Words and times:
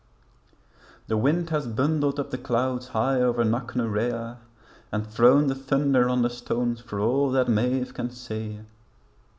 The 1.05 1.15
wind 1.15 1.51
has 1.51 1.67
bundled 1.67 2.19
up 2.19 2.31
the 2.31 2.39
clouds 2.39 2.87
high 2.87 3.21
over 3.21 3.43
Knocknarea 3.45 4.37
And 4.91 5.05
thrown 5.05 5.45
the 5.45 5.53
thunder 5.53 6.09
on 6.09 6.23
the 6.23 6.29
stones 6.31 6.81
for 6.81 6.99
all 6.99 7.29
that 7.33 7.47
Maeve 7.47 7.93
can 7.93 8.09
say. 8.09 8.61